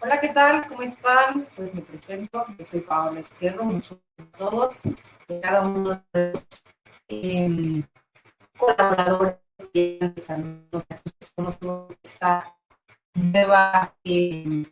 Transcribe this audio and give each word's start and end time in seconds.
Hola, 0.00 0.20
¿qué 0.20 0.28
tal? 0.28 0.68
¿Cómo 0.68 0.82
están? 0.82 1.48
Pues 1.56 1.74
me 1.74 1.80
presento, 1.82 2.46
yo 2.56 2.64
soy 2.64 2.80
Paola 2.82 3.18
Esquerro, 3.18 3.64
muchos 3.64 3.98
de 4.16 4.24
todos, 4.38 4.82
de 4.84 5.40
cada 5.40 5.62
uno 5.62 6.04
de 6.12 6.32
los 6.32 6.64
eh, 7.08 7.82
colaboradores 8.56 9.38
que 9.72 9.98
nos 10.70 10.84
esta 12.04 12.56
nueva 13.14 13.96
eh, 14.04 14.66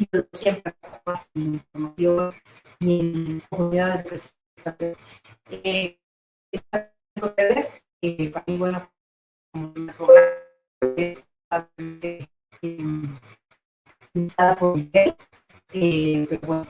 en 0.00 0.62
plataformas 0.62 1.30
información 1.34 2.34
y 2.80 3.00
en 3.00 3.40
comunidades 3.48 4.02
de 4.02 4.08
crecimiento. 4.08 5.00
Eh, 5.50 6.00
ustedes, 7.22 7.84
eh, 8.02 8.28
para 8.30 8.44
mí, 8.48 8.58
bueno, 8.58 8.90
como 9.52 9.72
programa 9.72 10.34
invitada 14.14 14.56
por 14.56 14.76
Miguel, 14.76 15.14
eh, 15.72 16.26
pero 16.28 16.46
bueno, 16.46 16.66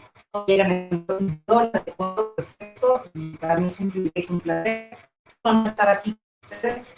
llegan 0.47 0.71
en 0.71 1.43
todo 1.45 2.35
perfecto, 2.35 3.03
y 3.15 3.37
para 3.37 3.59
mí 3.59 3.67
es 3.67 3.81
un 3.81 3.91
privilegio, 3.91 4.35
un 4.35 4.41
placer 4.41 4.97
vamos 5.45 5.67
a 5.67 5.69
estar 5.69 5.89
aquí 5.89 6.13
con 6.13 6.57
ustedes 6.57 6.95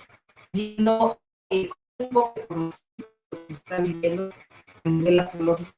viendo 0.53 1.21
eh, 1.51 1.69
un 1.99 2.09
poco 2.11 2.33
de 2.37 2.43
información 2.43 2.87
que 3.31 3.53
está 3.53 3.79
viviendo 3.79 4.33
a 4.85 4.89
nivel 4.89 5.21
astrológico, 5.21 5.73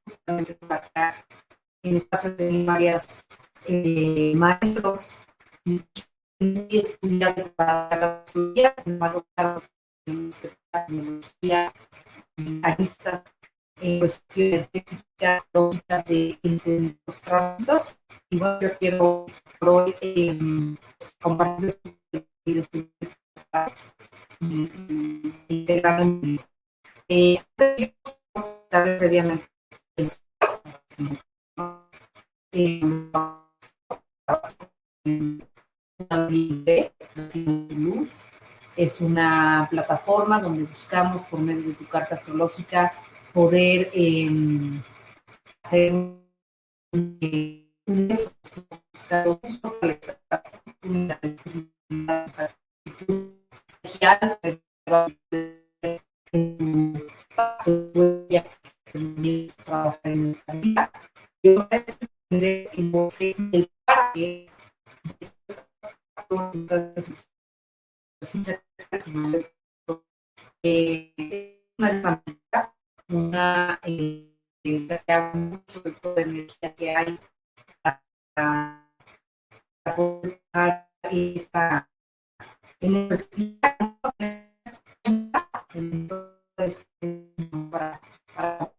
para 0.61 0.87
acá 0.87 1.27
en 1.83 1.97
espacio 1.97 2.35
de 2.37 2.65
varias 2.65 3.27
eh, 3.67 4.35
maestros 4.37 5.17
y 5.65 5.83
estudiantes 6.79 7.48
para 7.57 7.97
la 7.97 8.21
astrología, 8.21 8.75
sin 8.85 8.93
embargo, 8.95 9.25
la 9.37 9.62
tecnología 10.71 11.73
arista 12.62 13.25
en 13.81 13.99
cuestión 13.99 14.49
energética, 14.49 15.47
lógica 15.53 16.03
de, 16.03 16.39
de 16.43 16.97
los 17.07 17.21
tránsitos. 17.21 17.97
Y 18.31 18.39
bueno, 18.39 18.61
yo 18.61 18.79
quiero 18.79 19.27
por 19.59 19.69
hoy 19.69 19.95
eh, 20.01 20.39
compartir 21.20 21.79
y 24.41 25.43
integrar 25.48 26.01
en 26.01 26.20
mi 26.20 26.41
eh, 27.09 27.43
previamente 28.70 29.48
eh, 29.97 30.09
es 38.77 39.01
una 39.01 39.67
plataforma 39.70 40.41
donde 40.41 40.65
buscamos 40.65 41.23
por 41.23 41.41
medio 41.41 41.69
de 41.69 41.75
tu 41.75 41.87
carta 41.89 42.15
astrológica 42.15 42.92
poder 43.33 43.91
eh, 43.95 44.29
hacer 45.65 45.93
una 73.11 73.81
eh, 73.84 74.28
haga 75.06 75.33
mucho 75.33 75.81
de 75.81 76.23
energía 76.23 76.75
que 76.75 76.95
hay 76.95 77.19
para, 77.83 78.03
para 79.83 79.97
poder 79.97 80.41
dejar 80.52 80.89
esta 81.11 81.89
energía 82.80 83.61
entonces, 85.74 86.86
para, 87.70 88.01
para, 88.35 88.73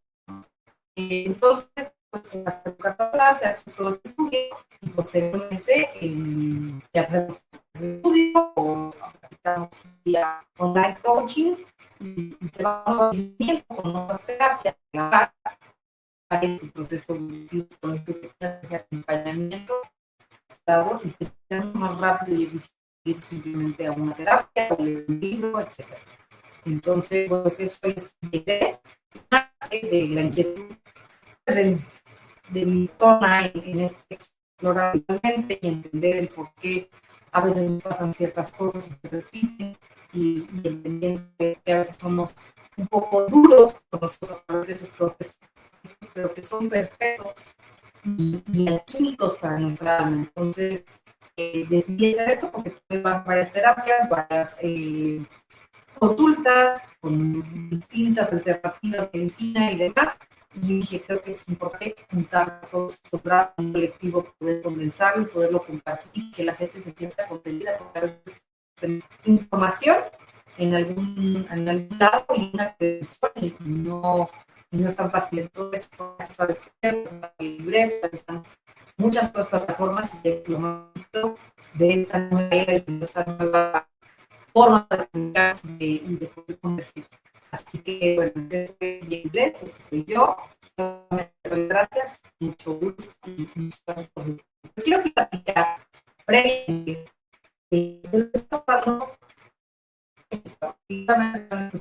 entonces 0.95 1.93
pues 2.11 2.33
en 2.33 2.43
las 2.43 2.65
educadoras 2.65 3.39
se 3.39 3.45
hace 3.45 3.71
todo 3.73 3.89
este 3.89 4.09
estudio 4.09 4.39
y 4.81 4.89
posteriormente 4.89 5.89
eh, 6.01 6.81
ya 6.93 7.01
hacemos 7.01 7.41
estudio 7.73 8.53
o 8.55 8.93
aplicamos 9.01 9.69
vía 10.03 10.43
online 10.57 10.97
coaching 11.03 11.55
te 11.99 12.63
vamos 12.63 13.15
viendo 13.37 13.63
con 13.67 13.93
nuevas 13.93 14.25
terapias 14.25 14.75
para 14.91 15.33
el 16.41 16.71
proceso 16.71 17.17
psicológico 17.17 18.05
que 18.05 18.31
ese 18.61 18.75
acompañamiento 18.77 19.73
estado 20.47 21.01
y 21.03 21.11
que 21.11 21.27
sea 21.49 21.63
más 21.65 21.99
rápido 21.99 22.39
y 22.39 22.43
eficiente 22.45 22.79
ir 23.05 23.21
simplemente 23.21 23.87
a 23.87 23.91
una 23.91 24.15
terapia 24.15 24.67
o 24.71 24.83
leer 24.83 25.05
un 25.07 25.19
libro, 25.19 25.59
etc. 25.59 25.85
Entonces, 26.65 27.29
pues 27.29 27.59
eso 27.59 27.79
es 27.83 28.13
de 28.31 28.79
la 29.31 30.21
inquietud 30.21 30.75
de, 31.45 31.81
de, 32.49 32.65
mi 32.65 32.89
zona 32.99 33.47
en, 33.47 33.63
en 33.63 33.79
este 33.81 34.15
explorar 34.15 35.01
realmente 35.07 35.59
y 35.61 35.67
entender 35.67 36.17
el 36.17 36.27
por 36.29 36.53
qué 36.55 36.89
a 37.31 37.41
veces 37.41 37.81
pasan 37.81 38.13
ciertas 38.13 38.51
cosas 38.51 38.87
y 38.87 38.91
se 38.91 39.07
repiten 39.09 39.77
y, 40.13 40.47
y 40.51 40.67
entendiendo 40.67 41.23
somos 41.83 42.33
un 42.77 42.87
poco 42.87 43.25
duros 43.27 43.81
con 43.89 44.03
a 44.03 44.43
través 44.45 44.67
de 44.67 44.73
esos 44.73 44.89
procesos, 44.89 45.37
pero 46.13 46.33
que 46.33 46.43
son 46.43 46.69
perfectos 46.69 47.47
y, 48.03 48.41
y 48.51 48.67
alquímicos 48.67 49.35
para 49.37 49.59
nuestra 49.59 49.99
alma. 49.99 50.17
Entonces, 50.17 50.85
eh, 51.37 51.65
decidí 51.69 52.11
hacer 52.11 52.31
esto 52.31 52.51
porque 52.51 52.71
tuve 52.71 53.01
varias 53.01 53.51
terapias, 53.53 54.09
varias 54.09 54.57
eh, 54.61 55.25
consultas 55.97 56.83
con 56.99 57.69
distintas 57.69 58.33
alternativas 58.33 59.11
de 59.11 59.19
medicina 59.19 59.71
y 59.71 59.77
demás. 59.77 60.17
Y 60.55 60.79
dije, 60.79 61.01
creo 61.01 61.21
que 61.21 61.31
es 61.31 61.47
importante 61.47 61.95
juntar 62.11 62.67
todos 62.71 62.93
estos 62.93 63.21
brazos 63.21 63.53
en 63.57 63.67
un 63.67 63.73
colectivo, 63.73 64.33
poder 64.37 64.61
condensarlo 64.63 65.23
y 65.23 65.25
poderlo 65.27 65.63
compartir, 65.63 66.31
que 66.31 66.43
la 66.43 66.55
gente 66.55 66.81
se 66.81 66.91
sienta 66.91 67.27
contenida, 67.27 67.77
porque 67.77 67.99
a 67.99 68.01
veces 68.01 68.41
información 69.25 69.97
en 70.59 70.75
algún, 70.75 71.47
en 71.49 71.69
algún 71.69 71.97
lado 71.97 72.25
y 72.35 72.51
una 72.53 72.65
atención 72.65 73.31
y 73.39 73.55
no, 73.59 74.29
y 74.71 74.77
no 74.77 74.87
es 74.87 74.95
tan 74.95 75.09
fácil. 75.09 75.39
Entonces, 75.39 75.89
está 76.81 77.33
libre, 77.39 78.01
están 78.11 78.43
muchas 78.97 79.29
otras 79.29 79.47
plataformas 79.47 80.11
y 80.23 80.29
es 80.29 80.49
lo 80.49 80.59
más 80.59 80.83
de 81.75 82.01
esta 82.01 82.19
nueva 82.19 82.49
era, 82.51 82.73
de 82.73 83.05
esta 83.05 83.23
nueva 83.23 83.87
forma 84.53 84.87
de 84.89 85.07
comunicarse 85.07 85.67
y 85.79 86.15
de, 86.17 86.27
poder 86.27 86.59
convertir. 86.59 87.05
Así 87.51 87.79
que, 87.79 88.15
bueno, 88.15 88.47
eso 88.51 88.75
es 88.79 89.09
inglés, 89.09 89.53
ese 89.61 89.81
soy 89.81 90.05
yo. 90.05 90.35
Gracias, 91.43 92.21
mucho 92.39 92.73
gusto 92.73 93.05
y 93.25 93.49
muchas 93.55 93.83
gracias 93.85 94.09
por 94.09 94.23
su 94.23 94.37
Les 94.75 94.83
quiero 94.83 95.03
platicar 95.13 95.77
previamente 96.25 97.05
de 97.71 98.01
lo 98.11 98.58
además, 100.89 101.73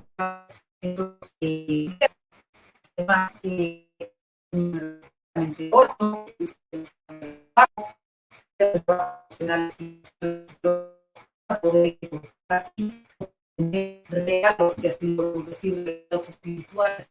eh, 13.59 14.05
regalos, 14.09 14.85
y 14.85 14.89
así 14.89 15.15
podemos 15.15 15.47
decir, 15.47 15.85
regalos 15.85 16.29
espirituales, 16.29 17.11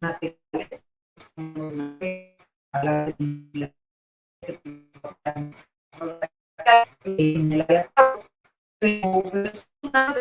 materiales, 0.00 0.84
hablar 2.72 3.14
de 3.16 3.74
en 7.04 7.52
el 7.52 7.66
pero 8.78 9.44
es 9.44 9.68
una 9.82 10.14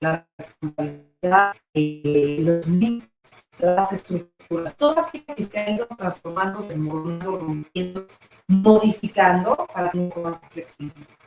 La 0.00 0.26
responsabilidad, 0.38 1.54
los 1.74 2.66
límites, 2.68 3.48
las 3.58 3.92
estructuras, 3.92 4.76
todo 4.76 5.00
aquello 5.00 5.34
que 5.34 5.42
se 5.42 5.58
ha 5.58 5.70
ido 5.70 5.86
transformando, 5.86 6.62
desmoronando, 6.62 7.38
rompiendo, 7.38 8.06
modificando 8.48 9.66
para 9.72 9.90
que 9.90 9.98
un 9.98 10.12
más 10.22 10.40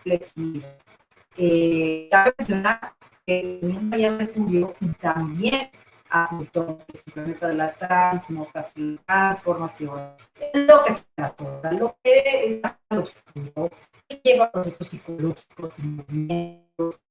flexible. 0.03 0.65
cabe 2.11 2.33
mencionar 2.37 2.93
que 3.25 3.59
ya 3.97 4.11
Mercurio 4.11 4.75
y 4.81 4.87
también 4.93 5.69
a 6.09 6.29
Plutón, 6.29 6.77
que 6.79 6.97
el 7.05 7.13
planeta 7.13 7.47
de 7.47 7.53
la 7.55 7.73
transmutación, 7.73 8.99
transformación, 9.05 10.15
lo 10.53 10.83
que 10.83 10.93
se 10.93 11.03
trata, 11.15 11.71
lo 11.71 11.95
que 12.03 12.23
está 12.47 12.79
oscuro, 12.89 13.69
lleva 14.23 14.51
procesos 14.51 14.87
psicológicos 14.87 15.79
y 15.79 15.83
movimientos. 15.83 17.01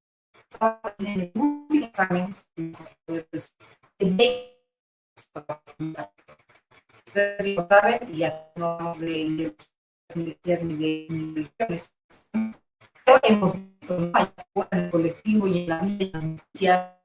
En 0.97 1.07
el 1.07 1.31
último 1.35 1.85
examen, 1.85 2.35
ustedes 7.05 7.55
lo 7.55 7.67
saben, 7.67 8.13
y 8.13 8.17
ya 8.17 8.51
no 8.55 8.77
vamos 8.77 8.99
de 8.99 9.53
ni 10.15 10.25
de 10.25 11.49
pero 13.05 13.19
hemos 13.23 13.53
visto 13.53 13.97
en 14.71 14.79
el 14.79 14.91
colectivo 14.91 15.47
y 15.47 15.59
en 15.59 15.69
la 15.69 15.81
vida 15.81 16.99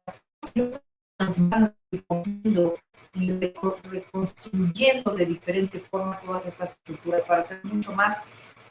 y 3.15 3.31
reconstruyendo 3.85 5.15
de 5.15 5.27
diferente 5.27 5.79
forma 5.79 6.21
todas 6.21 6.47
estas 6.47 6.71
estructuras 6.73 7.23
para 7.25 7.45
ser 7.45 7.65
mucho 7.65 7.93
más 7.93 8.23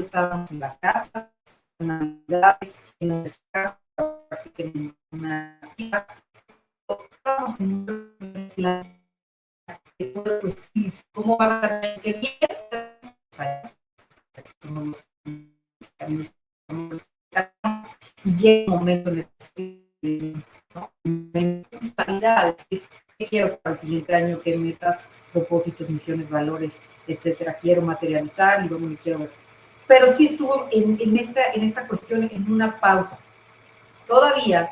estábamos 0.00 0.50
en 0.50 0.60
las 0.60 0.76
casas, 0.78 1.30
en 1.78 1.86
navidades, 1.86 2.80
en 3.00 3.24
casas, 3.52 3.78
en 4.58 4.96
una 5.12 5.60
fila, 5.76 6.06
estábamos 6.88 7.60
en 7.60 7.72
un 7.72 8.50
plan 8.54 9.00
pues, 10.40 10.70
¿cómo 11.12 11.36
va 11.36 11.60
a 11.60 11.80
ver 11.80 12.00
que 12.00 12.20
y 18.22 18.30
llega 18.36 18.72
un 18.72 18.78
momento 18.78 19.10
en 19.10 19.18
el 19.18 19.26
que 20.02 20.34
me 21.04 21.64
gusta 21.72 22.04
a 22.06 22.52
decir 22.52 22.82
qué 23.18 23.26
quiero 23.26 23.58
para 23.58 23.74
el 23.74 23.80
siguiente 23.80 24.14
año, 24.14 24.40
qué 24.40 24.56
metas, 24.56 25.06
propósitos, 25.32 25.88
misiones, 25.88 26.30
valores, 26.30 26.82
etcétera, 27.06 27.58
quiero 27.60 27.82
materializar 27.82 28.64
y 28.64 28.68
luego 28.68 28.86
me 28.86 28.96
quiero. 28.96 29.28
Pero 29.90 30.06
sí 30.06 30.26
estuvo 30.26 30.68
en, 30.70 31.00
en, 31.00 31.16
esta, 31.16 31.52
en 31.52 31.64
esta 31.64 31.88
cuestión 31.88 32.22
en 32.30 32.48
una 32.48 32.78
pausa. 32.78 33.18
Todavía 34.06 34.70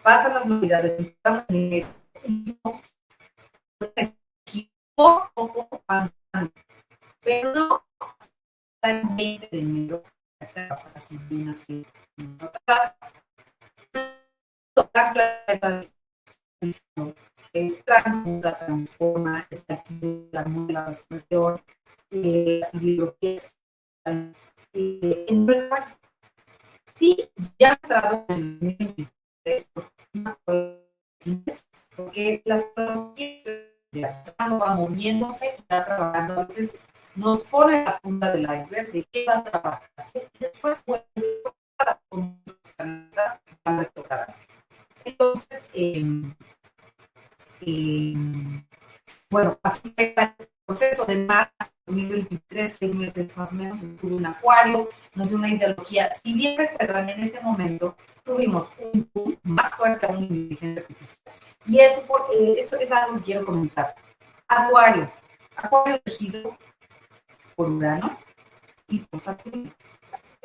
pasan 0.00 0.34
las 0.34 0.46
navidades, 0.46 0.96
entramos 0.96 1.44
en 1.48 1.56
enero 1.56 1.88
y 4.52 4.70
poco 4.94 5.22
a 5.24 5.32
poco 5.34 5.82
avanzando, 5.88 6.52
pero 7.20 7.52
no 7.52 7.84
hasta 7.98 8.90
el 8.90 9.02
20 9.16 9.48
de 9.50 9.58
enero, 9.58 10.04
transmuta, 17.84 18.56
transforma, 18.56 19.48
está 19.50 19.74
aquí 19.74 20.28
la 20.30 20.44
la 20.44 20.86
respiración, 20.86 21.60
eh, 22.12 22.60
las 22.60 22.74
ideologías, 22.74 23.56
en 24.72 25.46
verdad, 25.46 25.96
sí, 26.94 27.28
ya 27.58 27.78
entrado 27.82 28.24
en 28.28 28.36
el 28.36 28.58
2023, 28.60 29.70
porque 31.96 32.42
la 32.44 32.56
astrología 32.56 33.70
va 34.38 34.74
moviéndose, 34.74 35.56
va 35.70 35.84
trabajando, 35.84 36.40
a 36.40 36.44
veces 36.44 36.80
nos 37.16 37.42
pone 37.44 37.84
la 37.84 37.98
punta 38.00 38.32
del 38.32 38.42
iceberg 38.42 38.92
de 38.92 39.04
qué 39.12 39.24
va 39.26 39.38
a 39.38 39.44
trabajar, 39.44 39.90
y 40.14 40.38
después 40.38 40.78
vuelve 40.86 41.04
los 41.42 41.54
planetas 42.76 43.40
van 43.64 43.80
a. 43.80 44.36
Entonces, 45.04 45.70
eh, 45.74 46.04
y 47.60 48.14
bueno, 49.30 49.58
así 49.62 49.92
que 49.92 50.14
el 50.16 50.48
proceso 50.66 51.04
de 51.04 51.16
marzo 51.16 51.70
2023, 51.90 52.76
seis 52.78 52.94
meses 52.94 53.36
más 53.36 53.52
o 53.52 53.54
menos, 53.54 53.82
estuvo 53.82 54.18
en 54.18 54.26
Acuario, 54.26 54.88
nos 55.14 55.28
dio 55.28 55.38
una 55.38 55.48
ideología. 55.48 56.10
Si 56.10 56.34
bien 56.34 56.56
recuerdan, 56.56 57.08
en 57.08 57.20
ese 57.20 57.40
momento 57.40 57.96
tuvimos 58.24 58.68
un 58.78 59.08
boom 59.12 59.38
más 59.42 59.70
fuerte 59.70 60.06
aún 60.06 60.24
en 60.24 60.34
inteligencia 60.34 60.82
artificial. 60.82 61.34
Y 61.66 61.78
eso, 61.78 62.02
por, 62.06 62.26
eh, 62.32 62.54
eso 62.58 62.76
es 62.78 62.90
algo 62.92 63.16
que 63.16 63.22
quiero 63.22 63.44
comentar. 63.44 63.94
Acuario, 64.48 65.10
Acuario 65.56 66.00
regido 66.04 66.56
por 67.54 67.70
Urano 67.70 68.18
y 68.88 68.98
por 69.00 69.20
Saturno, 69.20 69.70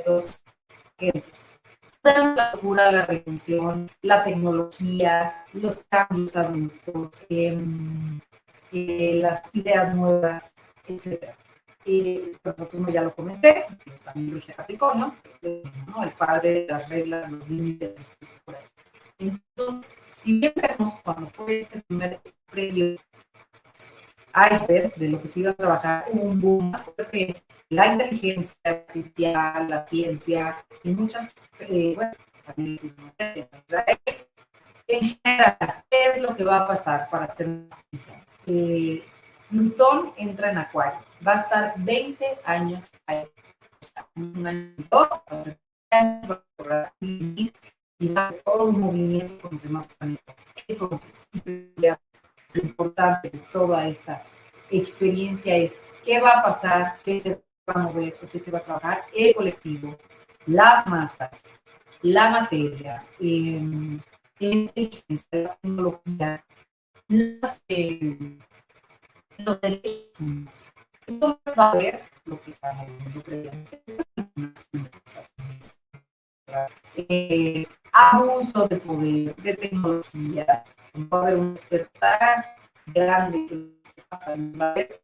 dos 0.05 0.41
gentes 0.97 1.55
la 2.05 2.51
locura, 2.53 2.91
la 2.91 3.05
retención, 3.05 3.89
la 4.01 4.23
tecnología, 4.23 5.43
los 5.53 5.83
cambios 5.85 6.35
adultos, 6.35 7.09
em, 7.29 8.19
eh, 8.71 9.19
las 9.21 9.41
ideas 9.53 9.95
nuevas, 9.95 10.53
etc. 10.87 11.35
Eh, 11.85 12.35
Saturno 12.43 12.89
ya 12.89 13.03
lo 13.03 13.13
comenté, 13.13 13.65
también 14.03 14.35
dije 14.35 14.53
Capricornio, 14.53 15.15
¿no? 15.87 16.03
el 16.03 16.11
padre 16.13 16.53
de 16.53 16.67
las 16.67 16.89
reglas, 16.89 17.31
los 17.31 17.47
límites, 17.47 17.93
las 17.95 18.09
estructuras. 18.09 18.73
Entonces, 19.19 19.93
si 20.09 20.39
bien 20.39 20.53
vemos 20.55 20.93
cuando 21.03 21.29
fue 21.29 21.59
este 21.59 21.81
primer 21.81 22.19
previo 22.51 22.97
iceberg 24.51 24.95
de 24.95 25.09
lo 25.09 25.21
que 25.21 25.27
se 25.27 25.41
iba 25.41 25.51
a 25.51 25.53
trabajar, 25.53 26.05
un 26.11 26.41
boom 26.41 26.71
más 26.71 26.83
fuerte 26.83 27.43
la 27.69 27.87
inteligencia 27.87 28.57
artificial, 28.63 29.69
la 29.69 29.85
ciencia 29.87 30.65
y 30.83 30.89
muchas, 30.91 31.35
eh, 31.59 31.93
bueno, 31.95 32.11
también 32.45 32.79
en 34.87 35.17
general, 35.23 35.83
¿qué 35.89 36.05
es 36.11 36.21
lo 36.21 36.35
que 36.35 36.43
va 36.43 36.61
a 36.61 36.67
pasar 36.67 37.09
para 37.09 37.25
hacer 37.25 37.47
justicia? 37.69 38.23
Eh, 38.45 39.03
Plutón 39.49 40.13
entra 40.17 40.51
en 40.51 40.57
Acuario, 40.57 40.99
va 41.25 41.33
a 41.33 41.37
estar 41.37 41.73
20 41.77 42.39
años 42.45 42.89
ahí. 43.05 43.27
Un 44.15 44.47
año 44.47 44.75
dos, 44.89 45.09
va 45.91 46.35
a 46.69 46.93
y 47.97 48.09
va 48.09 48.23
a 48.23 48.27
hacer 48.27 48.41
todo 48.43 48.65
un 48.65 48.79
movimiento 48.79 49.41
con 49.41 49.53
los 49.53 49.63
demás 49.63 49.87
planetas. 49.87 50.35
Entonces, 50.67 51.27
lo 52.53 52.61
importante 52.61 53.29
de 53.29 53.39
toda 53.51 53.87
esta 53.87 54.23
experiencia 54.69 55.55
es 55.55 55.87
qué 56.03 56.19
va 56.19 56.39
a 56.39 56.43
pasar, 56.43 56.99
qué 57.03 57.19
se 57.19 57.35
va 57.69 57.73
a 57.73 57.77
mover, 57.79 58.15
porque 58.19 58.39
se 58.39 58.51
va 58.51 58.59
a 58.59 58.63
trabajar 58.63 59.03
el 59.15 59.35
colectivo, 59.35 59.97
las 60.47 60.85
masas, 60.87 61.41
la 62.01 62.29
materia, 62.29 63.05
eh, 63.19 63.61
la 64.39 64.47
inteligencia, 64.47 65.39
la 65.39 65.55
tecnología, 65.55 66.45
las, 67.07 67.61
eh, 67.67 68.37
los 69.39 69.61
derechos 69.61 70.19
Entonces 71.07 71.53
va 71.57 71.67
a 71.67 71.71
haber 71.71 72.03
lo 72.25 72.41
que 72.41 72.49
estamos 72.49 72.87
viendo 72.87 73.21
previamente. 73.21 73.83
Eh, 76.95 77.67
abuso 77.91 78.67
de 78.67 78.77
poder, 78.77 79.35
de 79.35 79.53
tecnologías, 79.55 80.75
va 80.95 81.19
a 81.19 81.21
haber 81.21 81.35
un 81.35 81.53
despertar 81.53 82.55
grande 82.87 83.47
que 83.47 83.99
va 84.11 84.19
a 84.19 84.71
haber 84.71 85.01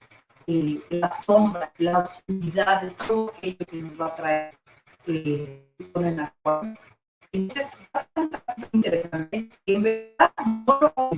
eh, 0.47 0.81
la 0.89 1.11
sombra, 1.11 1.71
la 1.77 1.99
oscuridad 1.99 2.81
de 2.81 2.91
todo 2.91 3.33
aquello 3.35 3.65
que 3.65 3.77
nos 3.77 3.99
va 3.99 4.07
a 4.07 4.15
traer 4.15 4.57
eh, 5.07 5.65
con 5.93 6.05
el 6.05 6.19
acuario. 6.19 6.77
Entonces, 7.31 7.79
es 7.81 7.89
bastante 7.93 8.39
interesante 8.73 9.49
que 9.65 9.73
en 9.73 9.83
verdad 9.83 10.33
no 10.65 10.79
lo, 10.81 11.09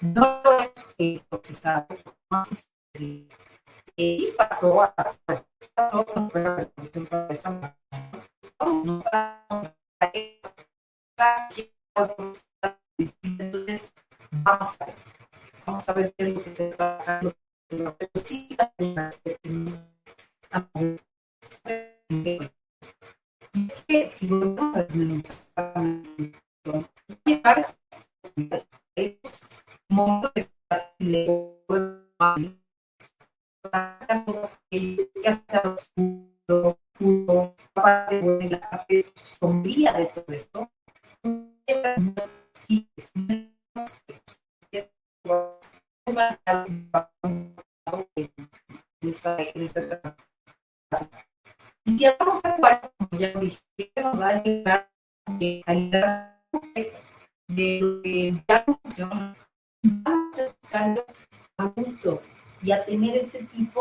no 0.00 0.42
eh, 0.98 1.20
procesado. 1.28 1.86
Eh, 2.94 3.28
y 3.96 4.32
pasó 4.36 4.82
a 4.82 4.94
pasó 5.74 6.06
fue 6.30 6.42
la 6.42 6.56
revolución 6.56 7.06
francesa. 7.06 7.76
Entonces, 13.22 13.92
vamos 14.30 14.76
a 14.80 14.86
ver. 14.86 14.94
Vamos 15.66 15.88
a 15.88 15.92
ver 15.92 16.14
qué 16.16 16.24
es 16.24 16.34
lo 16.34 16.42
que 16.42 16.54
se 16.54 16.70
está 16.70 16.98
trabajando 16.98 17.34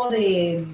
de 0.09 0.67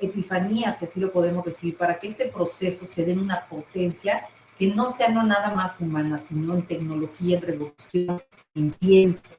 epifanías, 0.00 0.78
si 0.78 0.84
así 0.84 1.00
lo 1.00 1.12
podemos 1.12 1.44
decir, 1.44 1.76
para 1.76 1.98
que 1.98 2.08
este 2.08 2.26
proceso 2.26 2.86
se 2.86 3.04
dé 3.04 3.12
una 3.12 3.46
potencia 3.46 4.26
que 4.58 4.66
no 4.66 4.90
sea 4.90 5.08
no 5.08 5.22
nada 5.22 5.54
más 5.54 5.80
humana, 5.80 6.18
sino 6.18 6.54
en 6.54 6.66
tecnología, 6.66 7.38
en 7.38 7.42
revolución, 7.42 8.22
en 8.54 8.70
ciencia. 8.70 9.36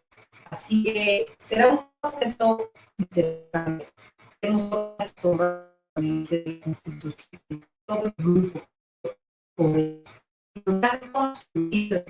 Así 0.50 0.84
que 0.84 1.28
será 1.40 1.68
un 1.68 1.86
proceso 2.02 2.72
interesante. 2.98 3.88
Tenemos 4.40 4.96
sobre 5.16 5.72
instituciones, 6.66 7.70
todo 7.86 8.06
el 8.06 8.14
grupo, 8.18 8.62
poder, 9.56 10.04
construido 11.12 12.04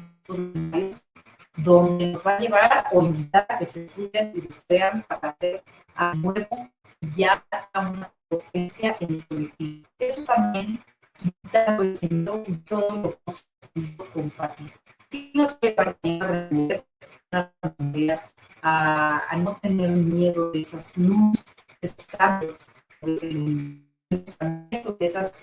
donde 1.57 2.11
nos 2.11 2.25
va 2.25 2.37
a 2.37 2.39
llevar 2.39 2.87
o 2.91 3.03
invitar 3.03 3.45
a 3.49 3.57
que 3.57 3.65
se 3.65 3.85
estudian 3.85 4.31
y 4.35 4.47
vean 4.69 5.05
para 5.07 5.29
hacer 5.29 5.63
a 5.95 6.13
nuevo 6.13 6.69
ya 7.15 7.43
a 7.73 7.89
una 7.89 8.13
potencia 8.29 8.95
en 8.99 9.15
el 9.15 9.27
colectivo. 9.27 9.87
Eso 9.99 10.23
también 10.23 10.83
lo 11.75 12.43
y 12.47 12.57
todo 12.57 12.95
lo 12.95 13.19
positivo 13.19 14.05
compartir. 14.13 14.73
Sí 15.09 15.31
nos 15.35 15.53
puede 15.55 15.73
a 17.31 17.51
las 17.63 18.33
a, 18.61 19.23
a 19.29 19.37
no 19.37 19.57
tener 19.57 19.89
miedo 19.91 20.51
de 20.51 20.61
esas 20.61 20.97
luces, 20.97 21.45
de 21.81 21.87
esos 21.87 22.05
cambios, 22.07 22.59
de, 23.01 23.81
de 24.09 25.05
esas 25.05 25.33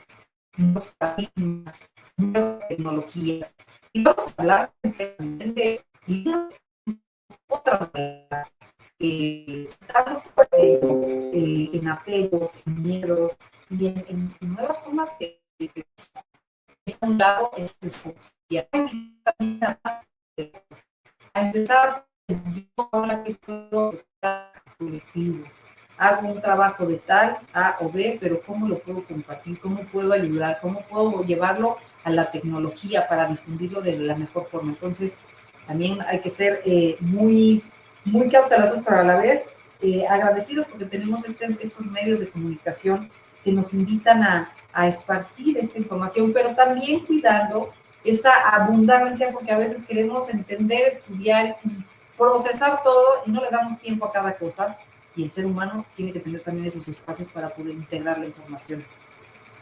nuevos 0.56 0.94
paradigmas, 0.98 1.90
nuevas 2.16 2.68
tecnologías. 2.68 3.54
Y 3.92 4.02
vamos 4.02 4.28
a 4.28 4.42
hablar 4.42 4.72
de 4.82 5.84
otras 7.48 7.88
cosas, 7.90 8.52
eh, 8.98 9.66
eh, 10.52 11.70
en 11.72 11.88
apegos, 11.88 12.66
en 12.66 12.82
miedos 12.82 13.36
y 13.70 13.86
en, 13.86 14.04
en, 14.08 14.54
nuevas 14.54 14.82
formas 14.82 15.18
de, 15.18 15.40
de, 15.58 15.70
de 16.86 16.96
un 17.00 17.18
lado 17.18 17.50
es 17.56 17.76
eso. 17.80 18.14
Y 18.48 18.58
a 18.58 18.66
empezar 21.34 22.06
yo 22.28 23.06
la 23.06 23.22
que 23.24 23.34
puedo 23.34 23.94
colectivo. 24.78 25.44
Hago 25.96 26.28
un 26.28 26.40
trabajo 26.40 26.86
de 26.86 26.98
tal 26.98 27.38
A 27.52 27.76
o 27.80 27.90
B, 27.90 28.18
pero 28.20 28.40
¿cómo 28.42 28.68
lo 28.68 28.78
puedo 28.78 29.04
compartir? 29.04 29.58
¿Cómo 29.60 29.82
puedo 29.86 30.12
ayudar? 30.12 30.60
¿Cómo 30.60 30.82
puedo 30.82 31.24
llevarlo 31.24 31.76
a 32.04 32.10
la 32.10 32.30
tecnología 32.30 33.08
para 33.08 33.26
difundirlo 33.26 33.80
de 33.80 33.98
la 33.98 34.14
mejor 34.14 34.48
forma? 34.48 34.72
Entonces, 34.72 35.18
también 35.66 36.00
hay 36.02 36.20
que 36.20 36.30
ser 36.30 36.60
eh, 36.64 36.96
muy, 37.00 37.64
muy 38.10 38.28
cautelosos, 38.28 38.82
pero 38.84 39.00
a 39.00 39.04
la 39.04 39.16
vez 39.16 39.50
eh, 39.80 40.06
agradecidos 40.08 40.66
porque 40.66 40.84
tenemos 40.84 41.24
este, 41.24 41.46
estos 41.60 41.86
medios 41.86 42.20
de 42.20 42.28
comunicación 42.28 43.10
que 43.44 43.52
nos 43.52 43.72
invitan 43.74 44.22
a, 44.22 44.52
a 44.72 44.88
esparcir 44.88 45.58
esta 45.58 45.78
información, 45.78 46.32
pero 46.32 46.54
también 46.54 47.00
cuidando 47.00 47.72
esa 48.04 48.32
abundancia, 48.50 49.30
porque 49.32 49.52
a 49.52 49.58
veces 49.58 49.84
queremos 49.84 50.28
entender, 50.28 50.82
estudiar 50.82 51.56
y 51.64 51.84
procesar 52.16 52.82
todo 52.82 53.22
y 53.26 53.30
no 53.30 53.40
le 53.40 53.50
damos 53.50 53.78
tiempo 53.80 54.06
a 54.06 54.12
cada 54.12 54.36
cosa. 54.36 54.78
Y 55.14 55.24
el 55.24 55.30
ser 55.30 55.46
humano 55.46 55.84
tiene 55.96 56.12
que 56.12 56.20
tener 56.20 56.42
también 56.42 56.66
esos 56.66 56.86
espacios 56.86 57.28
para 57.28 57.48
poder 57.48 57.74
integrar 57.74 58.18
la 58.18 58.26
información. 58.26 58.84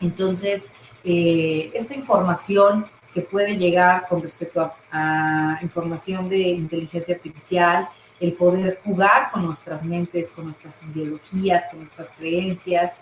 Entonces, 0.00 0.68
eh, 1.04 1.70
esta 1.74 1.94
información 1.94 2.86
que 3.14 3.22
puede 3.22 3.56
llegar 3.56 4.06
con 4.08 4.20
respecto 4.20 4.70
a, 4.92 5.58
información 5.62 6.28
de 6.28 6.38
inteligencia 6.38 7.14
artificial, 7.14 7.88
el 8.20 8.32
poder 8.35 8.80
jugar 8.85 9.30
con 9.30 9.46
nuestras 9.46 9.85
mentes, 9.85 10.30
con 10.30 10.44
nuestras 10.44 10.82
ideologías, 10.85 11.66
con 11.70 11.80
nuestras 11.80 12.11
creencias, 12.11 13.00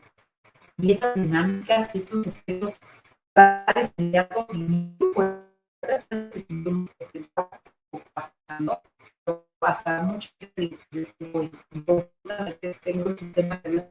y 0.78 0.92
esas 0.92 1.16
dinámicas 1.16 1.96
y 1.96 1.98
estos 2.00 2.28
efectos 2.28 2.80
inmediatos 3.98 4.46
y 4.54 4.64
muy 4.64 5.14
fuertes 5.14 6.46
hasta 9.62 10.02
mucho 10.02 10.30
tengo 12.84 13.10
un 13.10 13.18
sistema 13.18 13.62
que 13.62 13.86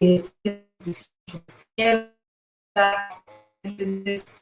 es 0.00 0.36
entonces 3.62 4.36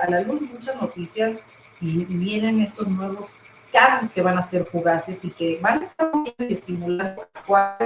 a 0.00 0.10
la 0.10 0.20
luz 0.20 0.40
muchas 0.40 0.80
noticias 0.80 1.42
y 1.80 2.04
vienen 2.04 2.60
estos 2.60 2.88
nuevos 2.88 3.30
cambios 3.72 4.12
que 4.12 4.22
van 4.22 4.38
a 4.38 4.42
ser 4.42 4.64
fugaces 4.66 5.24
y 5.24 5.30
que 5.30 5.58
van 5.60 5.82
a 5.82 5.86
estar 5.86 6.10
estimulando 6.38 7.28
a 7.48 7.78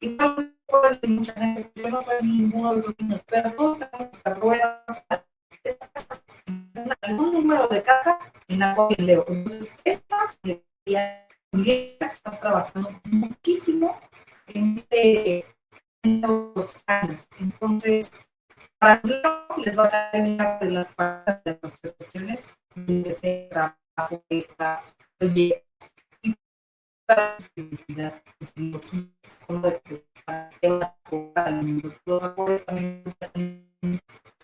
y 0.00 0.16
mucha 1.08 1.32
gente, 1.34 1.70
yo 1.74 1.88
no 1.88 2.02
soy 2.02 2.22
ninguno 2.22 2.74
de 2.74 2.80
esos 2.80 2.94
niños, 3.00 3.22
pero 3.26 3.52
todos 3.54 3.78
tenemos 3.78 4.14
estas 4.14 4.38
ruedas, 4.38 5.04
algún 7.02 7.32
número 7.32 7.68
de 7.68 7.82
casa 7.82 8.18
en 8.48 8.62
agua 8.62 8.88
y 8.96 9.02
leo. 9.02 9.24
Entonces, 9.28 9.76
estas 9.84 10.38
están 12.00 12.38
trabajando 12.38 13.00
muchísimo 13.04 14.00
en 14.48 14.74
este 14.74 15.44
estos 16.02 16.84
años. 16.86 17.26
Entonces, 17.40 18.26
para 18.78 19.00
Leo 19.04 19.46
les 19.64 19.78
va 19.78 19.86
a 19.86 19.88
dar 19.88 20.16
en 20.16 20.36
las 20.36 20.60
de 20.60 20.70
las 20.70 20.94
partes 20.94 21.44
de 21.44 21.58
las 21.62 21.80
asociaciones 21.84 22.56
de 22.74 23.08
ese 23.08 23.48
trabajo 23.50 24.22
de 24.28 24.46
las 24.58 24.94
y 25.20 25.54
para 27.06 27.36
la 27.38 27.46
identidad, 27.56 28.22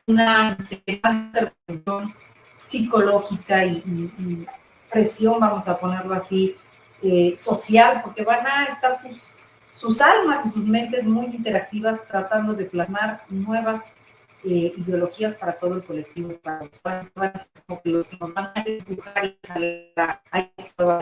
una 0.06 0.58
intervención 0.86 2.14
psicológica 2.56 3.64
y, 3.64 4.46
presión, 4.90 5.40
vamos 5.40 5.68
a 5.68 5.78
ponerlo 5.78 6.14
así, 6.14 6.56
eh, 7.02 7.34
social, 7.34 8.02
porque 8.04 8.24
van 8.24 8.46
a 8.46 8.64
estar 8.66 8.94
sus, 8.94 9.36
sus 9.70 10.00
almas 10.00 10.44
y 10.46 10.50
sus 10.50 10.66
mentes 10.66 11.04
muy 11.04 11.26
interactivas 11.26 12.06
tratando 12.06 12.52
de 12.52 12.66
plasmar 12.66 13.22
nuevas 13.28 13.96
eh, 14.44 14.74
ideologías 14.76 15.34
para 15.34 15.58
todo 15.58 15.76
el 15.76 15.84
colectivo, 15.84 16.36
para 16.42 16.60
los, 16.60 17.80
que 17.82 17.90
nos 17.90 18.34
van 18.34 18.52
a 18.54 18.62
empujar 18.66 19.24
y 19.24 19.38
jalar 19.46 20.22
a 20.30 20.50
esta 20.56 20.98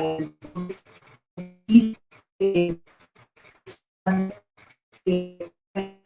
y, 5.10 5.38
el 5.74 6.00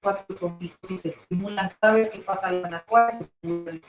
cuatro 0.00 0.36
son 0.36 0.58
y 0.60 0.96
se 0.96 1.08
estimulan 1.08 1.72
cada 1.80 1.94
vez 1.94 2.10
que 2.10 2.18
pasa 2.20 2.50
en 2.50 2.74
Acuario, 2.74 3.20
se 3.20 3.30
estimulan. 3.38 3.80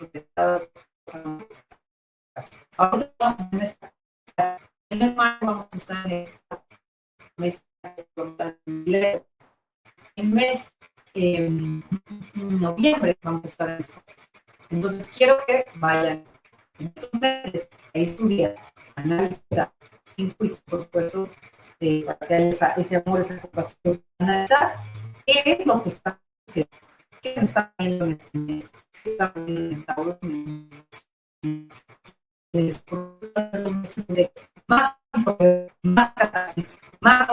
Ahora 2.77 3.01
estamos 3.01 3.53
en 3.53 3.61
esta 3.61 3.93
el 4.89 4.99
mes 4.99 5.15
mayo 5.15 5.37
vamos 5.41 5.67
a 5.71 5.77
estar 5.77 6.07
en 6.07 6.25
esta 7.43 7.95
el 10.15 10.27
mes 10.29 10.75
eh, 11.13 11.49
noviembre 12.35 13.17
vamos 13.21 13.45
a 13.45 13.47
estar 13.47 13.69
en 13.69 13.77
esto. 13.77 14.01
Entonces 14.69 15.09
quiero 15.15 15.37
que 15.45 15.65
vayan 15.75 16.30
en 16.81 16.87
estos 16.95 17.21
meses 17.21 17.69
estudiar, 17.93 18.55
analizar, 18.95 19.71
sin 20.15 20.33
juicio, 20.35 20.61
por 20.65 20.81
supuesto, 20.81 21.29
eh, 21.79 22.03
para 22.05 22.27
que 22.27 22.35
haya 22.35 22.73
ese 22.77 22.95
amor, 22.95 23.19
esa 23.19 23.39
compasión, 23.39 24.03
analizar 24.19 24.75
qué 25.25 25.41
es 25.45 25.65
lo 25.65 25.83
que 25.83 25.89
está 25.89 26.19
haciendo, 26.47 26.77
qué 27.21 27.33
está 27.35 27.73
viendo 27.77 28.05
en 28.05 28.11
este 28.11 28.37
mes, 28.37 28.71
qué 28.91 29.11
está 29.11 29.33
viendo 29.35 30.19
en 30.21 30.69
el 32.53 32.75
de 34.07 34.31
más 34.67 34.95
más 35.83 36.13
catarsis, 36.13 36.69
más, 36.99 37.27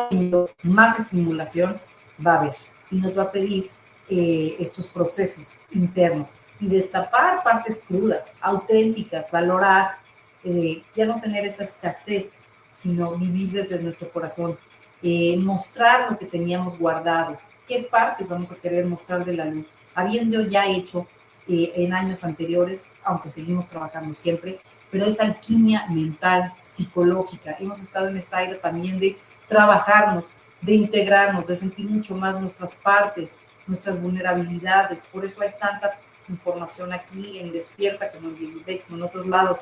más 0.62 1.00
estimulación 1.00 1.80
va 2.24 2.34
a 2.34 2.38
haber 2.40 2.54
y 2.90 3.00
nos 3.00 3.16
va 3.16 3.24
a 3.24 3.32
pedir 3.32 3.70
eh, 4.08 4.56
estos 4.58 4.88
procesos 4.88 5.58
internos 5.72 6.30
y 6.60 6.68
destapar 6.68 7.42
partes 7.42 7.82
crudas, 7.86 8.36
auténticas, 8.40 9.30
valorar, 9.30 9.98
eh, 10.44 10.82
ya 10.94 11.06
no 11.06 11.20
tener 11.20 11.44
esa 11.44 11.64
escasez, 11.64 12.46
sino 12.72 13.16
vivir 13.16 13.52
desde 13.52 13.80
nuestro 13.80 14.10
corazón, 14.10 14.58
eh, 15.02 15.36
mostrar 15.36 16.10
lo 16.10 16.18
que 16.18 16.26
teníamos 16.26 16.78
guardado, 16.78 17.38
qué 17.66 17.88
partes 17.90 18.28
vamos 18.28 18.50
a 18.52 18.56
querer 18.56 18.86
mostrar 18.86 19.24
de 19.24 19.34
la 19.34 19.44
luz, 19.44 19.66
habiendo 19.94 20.42
ya 20.42 20.66
hecho 20.66 21.06
en 21.50 21.94
años 21.94 22.24
anteriores, 22.24 22.92
aunque 23.02 23.30
seguimos 23.30 23.66
trabajando 23.68 24.12
siempre, 24.12 24.60
pero 24.90 25.06
es 25.06 25.20
alquimia 25.20 25.86
mental, 25.88 26.54
psicológica. 26.60 27.56
Hemos 27.58 27.80
estado 27.80 28.08
en 28.08 28.16
esta 28.16 28.42
era 28.42 28.60
también 28.60 28.98
de 28.98 29.18
trabajarnos, 29.46 30.34
de 30.60 30.74
integrarnos, 30.74 31.46
de 31.46 31.54
sentir 31.54 31.88
mucho 31.88 32.14
más 32.16 32.38
nuestras 32.40 32.76
partes, 32.76 33.38
nuestras 33.66 34.00
vulnerabilidades. 34.00 35.06
Por 35.12 35.24
eso 35.24 35.42
hay 35.42 35.52
tanta 35.60 35.98
información 36.28 36.92
aquí 36.92 37.38
en 37.38 37.52
Despierta 37.52 38.10
como 38.10 38.28
en 38.28 38.38
Biblioteca, 38.38 38.84
como 38.86 38.98
en 38.98 39.04
otros 39.04 39.26
lados, 39.26 39.58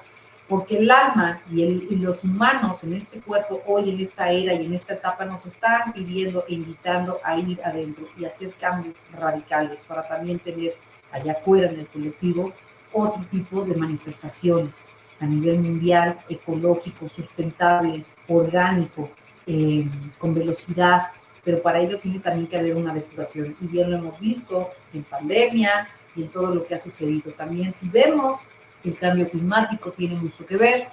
porque 0.48 0.78
el 0.78 0.90
alma 0.90 1.42
y, 1.50 1.62
el, 1.62 1.88
y, 1.90 1.96
los 1.96 2.22
humanos 2.22 2.84
en 2.84 2.94
este 2.94 3.20
cuerpo, 3.20 3.62
hoy 3.66 3.90
en 3.90 4.00
esta 4.00 4.30
era 4.30 4.54
y 4.54 4.64
en 4.64 4.74
esta 4.74 4.94
etapa, 4.94 5.24
nos 5.24 5.44
están 5.44 5.92
pidiendo 5.92 6.44
e 6.48 6.54
invitando 6.54 7.18
a 7.24 7.36
ir 7.36 7.60
adentro 7.64 8.06
y 8.16 8.24
hacer 8.24 8.52
cambios 8.54 8.94
radicales 9.12 9.84
para 9.86 10.06
también 10.06 10.38
tener 10.38 10.76
allá 11.10 11.32
afuera 11.32 11.70
en 11.70 11.80
el 11.80 11.86
colectivo 11.88 12.52
otro 12.92 13.24
tipo 13.30 13.64
de 13.64 13.74
manifestaciones 13.74 14.88
a 15.20 15.26
nivel 15.26 15.60
mundial, 15.60 16.18
ecológico, 16.28 17.08
sustentable, 17.08 18.04
orgánico, 18.28 19.10
eh, 19.46 19.86
con 20.18 20.34
velocidad, 20.34 21.08
pero 21.44 21.62
para 21.62 21.80
ello 21.80 21.98
tiene 21.98 22.18
también 22.18 22.46
que 22.46 22.56
haber 22.56 22.74
una 22.74 22.92
depuración. 22.92 23.56
Y 23.60 23.66
bien 23.66 23.90
lo 23.90 23.98
hemos 23.98 24.18
visto 24.18 24.70
en 24.92 25.04
pandemia 25.04 25.88
y 26.16 26.22
en 26.22 26.28
todo 26.28 26.54
lo 26.54 26.66
que 26.66 26.74
ha 26.74 26.78
sucedido. 26.78 27.32
También 27.32 27.72
si 27.72 27.88
vemos 27.88 28.48
el 28.84 28.96
cambio 28.96 29.28
climático 29.28 29.92
tiene 29.92 30.16
mucho 30.16 30.46
que 30.46 30.56
ver. 30.56 30.88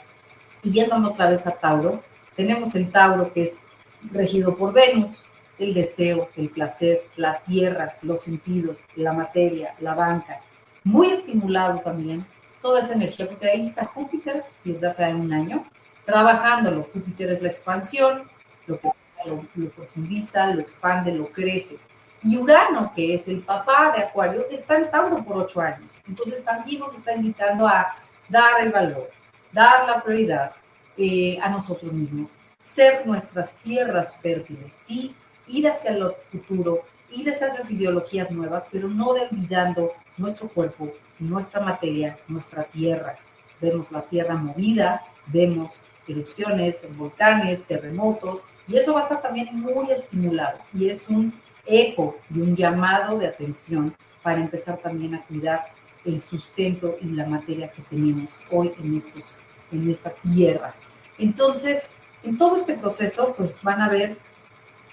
Y 0.64 0.72
yéndonos 0.72 1.12
otra 1.12 1.30
vez 1.30 1.46
a 1.48 1.52
Tauro, 1.52 2.02
tenemos 2.36 2.74
el 2.76 2.92
Tauro 2.92 3.32
que 3.34 3.44
es 3.44 3.58
regido 4.12 4.56
por 4.56 4.74
Venus, 4.74 5.24
el 5.60 5.74
deseo, 5.74 6.30
el 6.36 6.50
placer, 6.50 7.04
la 7.16 7.40
tierra, 7.44 7.98
los 8.02 8.24
sentidos, 8.24 8.80
la 8.96 9.14
materia, 9.14 9.76
la 9.80 9.94
banca, 9.94 10.40
muy 10.84 11.08
estimulado 11.08 11.80
también 11.80 12.26
toda 12.62 12.80
esa 12.80 12.94
energía, 12.94 13.28
porque 13.28 13.50
ahí 13.50 13.68
está 13.68 13.86
Júpiter 13.86 14.44
desde 14.64 14.88
hace 14.88 15.06
un 15.14 15.32
año, 15.32 15.66
trabajándolo. 16.06 16.88
Júpiter 16.94 17.30
es 17.30 17.42
la 17.42 17.50
expansión, 17.50 18.24
lo, 18.68 18.80
lo, 19.26 19.70
profundiza, 19.70 20.54
lo 20.54 20.62
expande, 20.62 21.14
lo 21.14 21.28
crece. 21.28 21.78
Y 22.24 22.38
Urano, 22.38 22.92
que 22.96 23.14
es 23.14 23.28
el 23.28 23.42
papá 23.42 23.94
de 23.96 24.04
Acuario, 24.04 24.46
está 24.50 24.78
en 24.78 24.90
Tauro 24.90 25.24
por 25.24 25.38
ocho 25.38 25.60
años. 25.60 25.92
Entonces 26.08 26.44
también 26.44 26.80
nos 26.80 26.94
está 26.96 27.14
invitando 27.14 27.68
a 27.68 27.96
dar 28.30 28.62
el 28.62 28.72
valor, 28.72 29.10
dar 29.52 29.86
la 29.88 30.02
prioridad 30.02 30.54
eh, 30.98 31.38
a 31.42 31.50
nosotros 31.50 31.92
mismos, 31.92 32.30
ser 32.64 33.06
nuestras 33.06 33.58
tierras 33.58 34.18
fértiles, 34.18 34.74
sí, 34.74 35.16
ir 35.48 35.68
hacia 35.68 35.92
el 35.92 36.14
futuro, 36.32 36.84
ir 37.12 37.30
hacia 37.30 37.48
esas 37.48 37.70
ideologías 37.70 38.32
nuevas, 38.32 38.68
pero 38.72 38.88
no 38.88 39.08
olvidando 39.08 39.92
nuestro 40.18 40.48
cuerpo, 40.48 40.94
nuestra 41.20 41.62
materia, 41.62 42.18
nuestra 42.28 42.64
tierra. 42.64 43.18
Vemos 43.60 43.92
la 43.92 44.02
tierra 44.02 44.36
movida, 44.36 45.02
vemos 45.28 45.82
erupciones, 46.08 46.88
volcanes, 46.96 47.64
terremotos, 47.64 48.44
y 48.68 48.78
eso 48.78 48.94
va 48.94 49.02
a 49.02 49.04
estar 49.04 49.22
también 49.22 49.50
muy 49.52 49.92
estimulado 49.92 50.60
y 50.74 50.90
es 50.90 51.10
un 51.10 51.34
eco 51.66 52.18
y 52.34 52.40
un 52.40 52.56
llamado 52.56 53.18
de 53.18 53.28
atención 53.28 53.96
para 54.22 54.42
empezar 54.42 54.78
también 54.78 55.16
a 55.16 55.24
cuidar 55.24 55.66
el 56.06 56.20
sustento 56.20 56.98
y 57.02 57.08
la 57.08 57.26
materia 57.26 57.72
que 57.72 57.82
tenemos 57.84 58.42
hoy 58.52 58.74
en, 58.82 58.98
estos, 58.98 59.24
en 59.72 59.90
esta 59.90 60.12
tierra. 60.12 60.76
Entonces, 61.18 61.92
en 62.24 62.38
todo 62.38 62.56
este 62.56 62.76
proceso, 62.76 63.34
pues 63.38 63.62
van 63.62 63.82
a 63.82 63.90
ver 63.90 64.18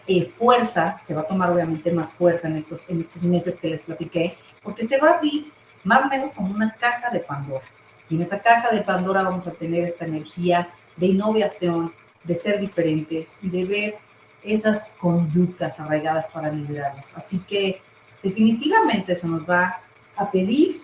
eh, 0.06 0.24
fuerza, 0.24 0.98
se 1.02 1.14
va 1.14 1.22
a 1.22 1.26
tomar 1.26 1.50
obviamente 1.50 1.92
más 1.92 2.12
fuerza 2.12 2.48
en 2.48 2.56
estos, 2.56 2.88
en 2.88 3.00
estos 3.00 3.22
meses 3.22 3.56
que 3.56 3.70
les 3.70 3.82
platiqué, 3.82 4.36
porque 4.62 4.84
se 4.84 4.98
va 4.98 5.10
a 5.10 5.14
abrir 5.14 5.52
más 5.84 6.04
o 6.04 6.08
menos 6.08 6.30
como 6.30 6.52
una 6.54 6.74
caja 6.74 7.10
de 7.10 7.20
Pandora. 7.20 7.64
Y 8.08 8.16
en 8.16 8.22
esa 8.22 8.40
caja 8.40 8.70
de 8.70 8.82
Pandora 8.82 9.22
vamos 9.22 9.46
a 9.46 9.52
tener 9.52 9.84
esta 9.84 10.04
energía 10.04 10.68
de 10.96 11.06
innovación, 11.06 11.92
de 12.24 12.34
ser 12.34 12.60
diferentes 12.60 13.38
y 13.42 13.48
de 13.48 13.64
ver 13.64 13.94
esas 14.42 14.92
conductas 14.98 15.80
arraigadas 15.80 16.28
para 16.28 16.50
liberarlas. 16.50 17.16
Así 17.16 17.38
que 17.40 17.80
definitivamente 18.22 19.14
se 19.14 19.28
nos 19.28 19.48
va 19.48 19.80
a 20.16 20.30
pedir 20.30 20.76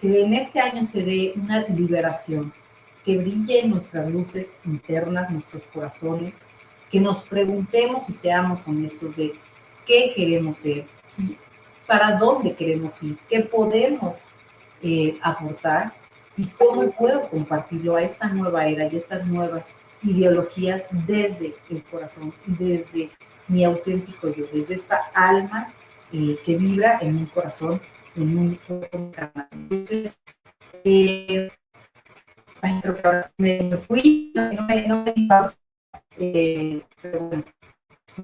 que 0.00 0.22
en 0.22 0.34
este 0.34 0.60
año 0.60 0.84
se 0.84 1.02
dé 1.02 1.32
una 1.36 1.60
liberación, 1.68 2.52
que 3.04 3.16
brillen 3.16 3.70
nuestras 3.70 4.08
luces 4.08 4.58
internas, 4.64 5.30
nuestros 5.30 5.62
corazones, 5.64 6.48
que 6.90 7.00
nos 7.00 7.22
preguntemos 7.22 8.08
y 8.08 8.12
seamos 8.12 8.66
honestos 8.66 9.16
de 9.16 9.34
qué 9.84 10.12
queremos 10.14 10.58
ser, 10.58 10.86
para 11.86 12.16
dónde 12.16 12.54
queremos 12.54 13.02
ir, 13.02 13.16
qué 13.28 13.40
podemos 13.40 14.24
eh, 14.82 15.18
aportar 15.22 15.94
y 16.36 16.46
cómo 16.46 16.90
puedo 16.90 17.28
compartirlo 17.30 17.96
a 17.96 18.02
esta 18.02 18.28
nueva 18.28 18.66
era 18.66 18.86
y 18.86 18.96
estas 18.96 19.24
nuevas 19.26 19.78
ideologías 20.02 20.84
desde 21.06 21.54
el 21.70 21.82
corazón 21.84 22.34
y 22.46 22.54
desde 22.54 23.10
mi 23.48 23.64
auténtico 23.64 24.28
yo, 24.28 24.46
desde 24.52 24.74
esta 24.74 24.96
alma 25.14 25.72
eh, 26.12 26.38
que 26.44 26.56
vibra 26.56 26.98
en 27.00 27.16
un 27.16 27.26
corazón, 27.26 27.80
en 28.14 28.38
un 28.38 28.54
cuerpo 28.56 29.12
Entonces, 29.52 30.18
eh, 30.84 31.50
creo 32.82 32.94
que 32.94 33.06
ahora 33.06 33.20
me, 33.38 33.76
fui, 33.76 34.32
no, 34.34 34.66
me, 34.66 34.86
no 34.86 35.04
me 35.04 35.14
eh, 36.18 36.82
pero 37.02 37.20
bueno, 37.20 37.44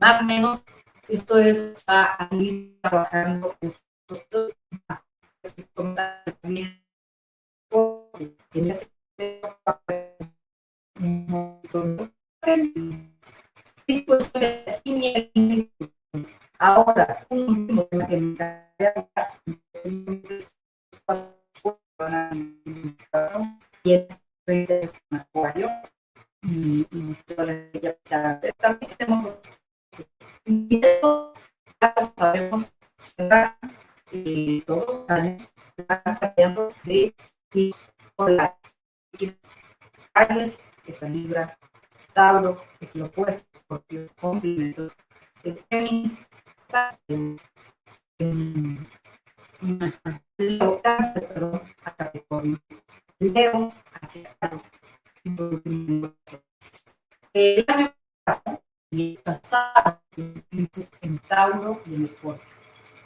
más 0.01 0.23
o 0.23 0.25
menos 0.25 0.65
esto 1.09 1.39
es, 1.39 1.57
está 1.57 2.17
ahí 2.31 2.79
trabajando 2.81 3.55
nosotros 3.61 4.57
en 8.55 8.71
ese 8.71 8.91
un 11.03 12.13
y 13.87 14.01
pues 14.03 14.31
ahora 16.59 17.27
un 17.31 17.41
último 17.49 17.85
tema 17.87 18.07
que 18.07 18.17
me 18.21 18.37
y 23.85 23.93
es 23.93 24.93
a 25.11 25.17
acuario 25.19 25.69
y, 26.43 26.87
y 26.91 27.17
también 28.59 28.93
tenemos 28.97 29.41
y 30.45 30.81
ya 30.81 30.89
lo 31.03 31.33
sabemos 32.17 32.73
se 33.01 33.29
va 33.29 33.59
eh, 34.13 34.63
todos 34.67 35.11
años 35.11 35.53
van 35.89 36.17
cambiando 36.21 36.73
de 36.85 37.15
sí 37.51 37.75
Aries 40.15 40.59
es 40.59 40.72
la 40.87 41.09
Libra, 41.09 41.59
Tauro 42.13 42.63
es 42.81 42.95
lo 42.97 43.07
opuesto, 43.07 43.61
porque 43.67 44.09
complemento 44.21 44.91
de 45.43 45.65
Géminis, 45.71 46.27
Leo, 50.39 50.83
Cáncer, 50.83 51.29
perdón, 51.29 51.63
a 51.85 51.95
Capricornio, 51.95 52.61
Leo 53.19 53.73
hacia 54.01 54.37
el 57.35 57.65
año 57.69 57.95
pasado 58.25 58.63
y 58.91 59.13
el 59.13 59.19
pasado 59.23 60.01
en 60.17 61.19
Tauro 61.21 61.83
y 61.87 61.95
en 61.95 62.05
Escorpio. 62.05 62.45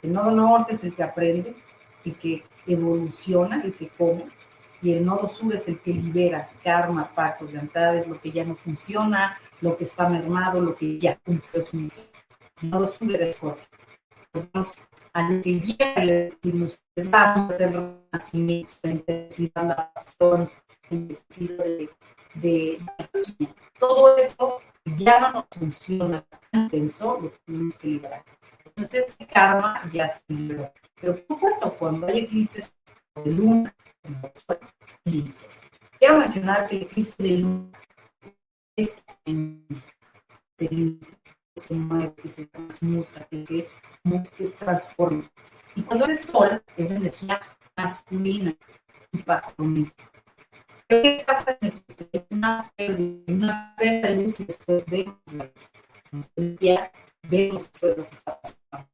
El 0.01 0.13
nodo 0.13 0.31
norte 0.31 0.73
es 0.73 0.83
el 0.83 0.95
que 0.95 1.03
aprende, 1.03 1.55
el 2.03 2.15
que 2.17 2.43
evoluciona, 2.65 3.61
el 3.61 3.75
que 3.75 3.89
come, 3.89 4.25
y 4.81 4.93
el 4.93 5.05
nodo 5.05 5.27
sur 5.27 5.53
es 5.53 5.67
el 5.67 5.79
que 5.79 5.93
libera 5.93 6.49
karma, 6.63 7.13
pactos, 7.13 7.51
lealtades, 7.51 8.07
lo 8.07 8.19
que 8.21 8.31
ya 8.31 8.45
no 8.45 8.55
funciona, 8.55 9.39
lo 9.61 9.75
que 9.75 9.83
está 9.83 10.07
mermado, 10.07 10.61
lo 10.61 10.75
que 10.75 10.99
ya 10.99 11.17
cumplió 11.17 11.65
su 11.65 11.77
misión. 11.77 12.05
El 12.61 12.69
nodo 12.69 12.87
sur 12.87 13.13
era 13.13 13.25
Escorpio. 13.25 13.65
Entonces, 14.33 14.87
a 15.13 15.29
lo 15.29 15.41
que 15.41 15.59
llega 15.59 15.93
el 15.95 16.37
decimos, 16.41 16.79
es 16.95 17.09
la 17.09 17.35
muerte 17.35 17.65
del 17.65 17.99
renacimiento, 18.11 18.75
la 18.83 18.91
intensidad, 18.91 19.67
la 19.67 19.93
pasión, 19.93 20.51
el 20.89 21.05
vestido 21.05 21.63
de, 21.63 21.89
de, 22.35 22.79
de 23.39 23.49
todo 23.79 24.17
eso 24.17 24.61
ya 24.95 25.19
no 25.19 25.31
nos 25.31 25.45
funciona 25.51 26.21
tan 26.21 26.63
intenso, 26.63 27.19
lo 27.19 27.31
tenemos 27.45 27.77
que 27.77 27.87
liberar. 27.87 28.23
Entonces, 28.63 29.07
ese 29.07 29.25
karma 29.25 29.89
ya 29.91 30.07
se 30.07 30.21
liberó. 30.29 30.71
Pero 31.01 31.15
por 31.15 31.35
supuesto, 31.35 31.75
cuando 31.77 32.07
hay 32.07 32.19
eclipses 32.19 32.71
de 33.23 33.31
luna. 33.31 33.75
Quiero 35.99 36.19
mencionar 36.19 36.67
que 36.67 36.77
el 36.77 36.83
eclipse 36.83 37.23
de 37.23 37.37
luna 37.37 37.71
es 38.75 39.03
que 40.57 40.99
se 41.55 41.73
mueve, 41.73 42.13
que 42.15 42.29
se 42.29 42.45
transmuta, 42.45 43.25
que 43.25 43.45
se, 43.45 43.69
que 44.37 44.45
transforma. 44.59 45.31
Y 45.75 45.81
cuando 45.83 46.05
es 46.05 46.25
sol, 46.25 46.63
es 46.75 46.91
energía 46.91 47.41
masculina 47.75 48.55
y 49.11 49.17
pasa 49.23 49.53
lo 49.57 49.65
mismo. 49.65 49.95
¿Qué 50.87 51.23
pasa 51.27 51.57
en 51.59 51.73
el 51.97 52.25
una, 52.29 52.71
una 53.27 53.75
de 53.77 54.15
luz 54.15 54.39
y 54.39 54.45
después 54.45 54.85
vemos 54.85 55.17
la 55.33 55.51
luz? 56.11 56.57
Ya 56.59 56.91
vemos 57.23 57.63
después 57.63 57.97
lo 57.97 58.03
que 58.05 58.15
está 58.15 58.39
pasando. 58.39 58.89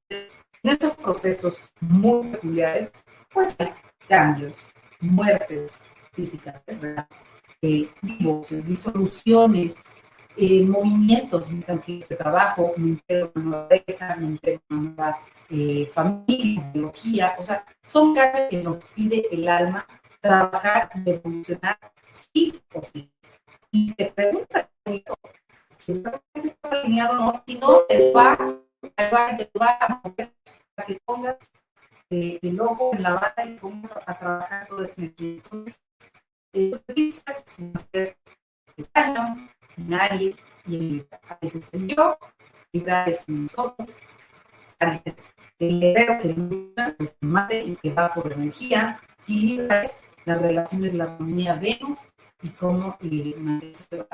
En 0.64 0.70
estos 0.72 0.96
procesos 0.96 1.72
muy 1.82 2.30
peculiares, 2.30 2.92
pues 3.32 3.56
hay 3.60 3.74
cambios, 4.08 4.68
muertes 5.04 5.80
físicas, 6.12 6.62
eh, 7.62 7.90
divorcios, 8.02 8.66
disoluciones, 8.66 9.86
eh, 10.36 10.64
movimientos, 10.64 11.46
aunque 11.68 12.00
este 12.00 12.16
trabajo, 12.16 12.74
me 12.78 12.90
entero 12.90 13.32
una 13.36 13.46
nueva 13.46 13.70
pareja, 13.70 14.16
me 14.16 14.26
entero 14.26 14.62
una 14.70 14.82
nueva 14.82 15.20
eh, 15.50 15.88
familia, 15.94 16.72
biología, 16.74 17.36
o 17.38 17.44
sea, 17.44 17.66
son 17.82 18.16
cambios 18.16 18.50
que 18.50 18.64
nos 18.64 18.78
pide 18.96 19.28
el 19.32 19.48
alma 19.48 19.86
trabajar 20.20 20.90
y 20.96 21.10
evolucionar 21.10 21.78
sí 22.12 22.62
o 22.74 22.82
sí. 22.84 23.12
Y 23.72 23.94
te 23.94 24.12
pregunta 24.12 24.70
si 25.78 25.94
está 25.94 26.22
alineado 26.72 27.14
o 27.14 27.16
no, 27.16 27.44
si 27.46 27.60
no, 27.60 27.82
te 27.82 28.12
va, 28.12 28.38
te 28.96 29.10
va, 29.10 29.38
te 29.38 29.50
va 29.60 29.78
a 29.80 30.02
mover 30.04 30.32
para 30.76 30.88
que 30.88 31.00
pongas 31.06 31.38
eh, 32.14 32.38
el 32.44 32.62
ojo 32.62 32.92
en 32.94 33.02
la 33.02 33.16
bala 33.16 33.44
y 33.44 33.58
vamos 33.60 33.92
a, 33.92 34.20
trabajar 34.20 34.68
todo 34.68 34.84
ese 34.84 35.02
energía. 35.02 35.42
Entonces, 35.44 35.80
eh, 36.54 36.72
utilizas 36.72 37.44
Aries 39.92 40.46
y 40.68 40.78
Libra. 40.78 41.20
A 41.28 41.40
veces 41.42 41.74
el 41.74 41.88
yo, 41.88 42.20
Libra 42.72 43.06
es 43.06 43.28
nosotros, 43.28 43.90
a 44.80 44.92
veces 44.92 45.16
el 45.58 45.80
guerrero 45.80 46.20
que 46.22 46.34
lucha, 46.34 46.96
el 47.00 47.12
mate 47.22 47.64
y 47.64 47.76
que 47.78 47.94
va 47.94 48.14
por 48.14 48.32
energía, 48.32 49.00
y 49.26 49.40
Libra 49.40 49.82
es 49.82 50.04
las 50.26 50.40
relaciones, 50.40 50.94
la 50.94 51.06
armonía 51.06 51.56
Venus 51.56 51.98
y 52.44 52.50
cómo 52.50 52.96
eh, 53.02 53.34
mantenerse 53.38 54.06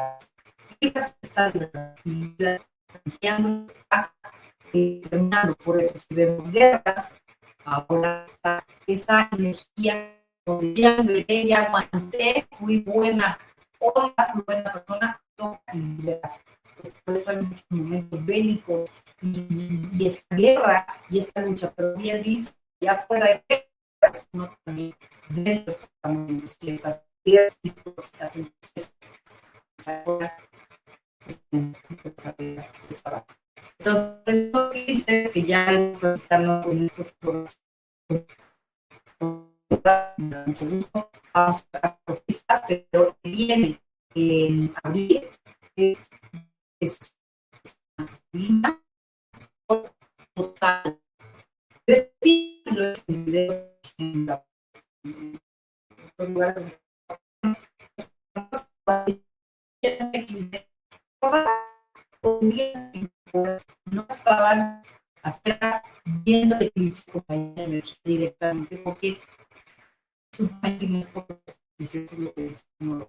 Libra 0.79 1.15
está 1.21 1.51
Libra 2.05 2.65
está 3.65 4.13
eh, 4.71 5.01
terminando, 5.09 5.55
por 5.55 5.81
eso 5.81 5.97
si 5.97 6.15
vemos 6.15 6.49
guerras, 6.49 7.11
ahora 7.69 8.25
está 8.25 8.65
esa 8.87 9.29
energía 9.31 10.15
donde 10.45 10.73
ya 10.73 11.01
veré, 11.01 11.45
ya 11.45 11.63
aguanté, 11.63 12.47
fui 12.51 12.79
buena 12.81 13.37
onda, 13.79 14.33
fui 14.33 14.43
buena 14.45 14.73
persona, 14.73 15.21
toca 15.35 15.73
liberar. 15.73 16.41
Entonces, 16.69 17.01
por 17.03 17.15
eso 17.15 17.29
hay 17.29 17.37
muchos 17.37 17.65
momentos 17.69 18.25
bélicos 18.25 18.91
y, 19.21 19.89
y, 19.93 20.07
esta 20.07 20.35
guerra 20.35 20.87
y 21.09 21.19
esta 21.19 21.41
lucha, 21.41 21.71
pero 21.75 21.95
bien 21.95 22.23
dice, 22.23 22.53
ya 22.81 22.97
fuera 22.97 23.27
de 23.27 23.43
guerra, 23.47 24.19
no 24.33 24.57
también 24.63 24.95
dentro 25.29 25.71
estamos 25.71 26.29
en 26.29 26.47
ciertas 26.47 27.03
ideas 27.25 27.57
psicológicas, 27.61 28.35
entonces, 28.37 28.93
ahora, 30.05 30.37
entonces, 33.79 34.51
lo 34.53 34.71
que 34.71 34.85
dice 34.85 35.23
es 35.23 35.31
que 35.31 35.43
ya 35.43 35.65
con 36.63 36.83
estos 36.83 37.13
gusto, 40.69 41.09
vamos 41.33 41.65
a 41.81 41.97
profesar, 42.03 42.63
pero 42.67 43.17
viene 43.23 43.81
en 44.15 44.73
abril 44.83 45.29
es, 45.77 46.09
es 46.81 47.15
total. 50.35 50.99
En 53.97 54.27
lugares 56.33 56.79
pues 63.31 63.65
no 63.85 64.05
estaban 64.09 64.83
afuera 65.23 65.83
viendo 66.25 66.55
el 66.57 66.67
eclipse 66.67 67.11
compañía 67.11 67.67
directamente 68.03 68.77
porque 68.77 69.19
sus 70.31 70.51
máquinas 70.61 71.05
por 71.07 71.27
decisiones 71.77 72.19
lo 72.19 72.33
que 72.33 72.41
decimos, 72.43 73.07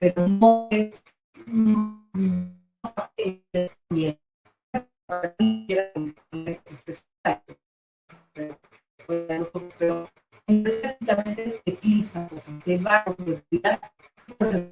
pero 0.00 0.28
no 0.28 0.68
es, 0.70 1.02
no 1.46 2.08
es 3.16 3.78
bien. 3.90 4.18
Pero 9.78 10.10
energéticamente 10.46 11.62
eclipsan 11.64 12.28
cosas, 12.28 12.62
se 12.62 12.78
va 12.78 12.96
a 12.98 13.14
vida, 13.50 13.92
pues 14.38 14.68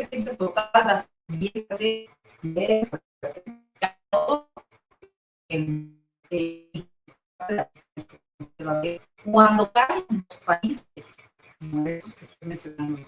eclipse 0.00 0.36
total, 0.36 0.70
las 0.74 1.06
de 1.38 2.08
cuando 9.24 9.72
caen 9.72 10.04
los 10.08 10.40
países, 10.40 11.16
como 11.58 11.86
estos 11.86 12.14
que 12.14 12.24
estoy 12.24 12.48
mencionando, 12.48 12.98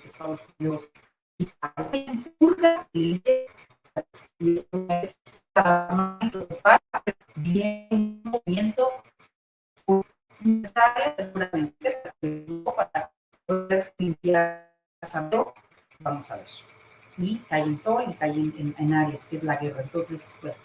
en 17.66 18.16
en, 18.20 18.74
en, 18.78 18.94
Aries, 18.94 19.24
que 19.24 19.36
es 19.36 19.42
la 19.42 19.56
guerra. 19.56 19.82
Entonces, 19.82 20.38
bueno. 20.42 20.56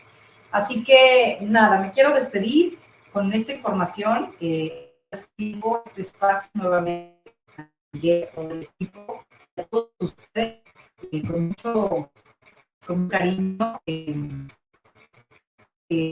Así 0.52 0.84
que 0.84 1.40
nada, 1.42 1.80
me 1.80 1.92
quiero 1.92 2.14
despedir 2.14 2.78
con 3.12 3.32
esta 3.34 3.54
información. 3.54 4.36
Eh, 4.40 4.94
este 5.12 6.02
espacio 6.02 6.50
nuevamente 6.54 7.22
todo 8.34 8.52
el 8.52 8.64
equipo, 8.64 9.26
a 9.58 9.64
todos 9.64 9.92
ustedes, 10.00 10.62
eh, 11.12 11.28
con 11.28 11.48
mucho 11.48 12.12
con 12.86 13.08
cariño. 13.10 13.82
Eh, 13.86 14.16
eh, 15.90 16.10